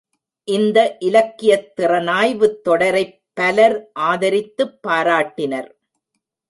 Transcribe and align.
இந்த 0.47 0.97
இலக்கியத் 0.99 1.71
திறனாய்வுத் 1.77 2.59
தொடரைப் 2.69 3.21
பலர் 3.33 3.77
ஆதரித்துப் 3.99 4.79
பாராட்டினர். 4.87 5.69